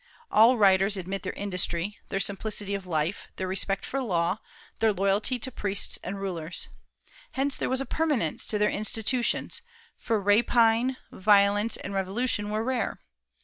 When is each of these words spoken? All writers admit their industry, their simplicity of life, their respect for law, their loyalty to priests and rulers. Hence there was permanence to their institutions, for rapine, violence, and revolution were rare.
All 0.31 0.57
writers 0.57 0.97
admit 0.97 1.21
their 1.21 1.31
industry, 1.33 1.99
their 2.09 2.19
simplicity 2.19 2.73
of 2.73 2.87
life, 2.87 3.27
their 3.35 3.45
respect 3.47 3.85
for 3.85 4.01
law, 4.01 4.39
their 4.79 4.91
loyalty 4.91 5.37
to 5.37 5.51
priests 5.51 5.99
and 6.03 6.19
rulers. 6.19 6.69
Hence 7.33 7.55
there 7.55 7.69
was 7.69 7.83
permanence 7.87 8.47
to 8.47 8.57
their 8.57 8.71
institutions, 8.71 9.61
for 9.99 10.19
rapine, 10.19 10.97
violence, 11.11 11.77
and 11.77 11.93
revolution 11.93 12.49
were 12.49 12.63
rare. 12.63 12.99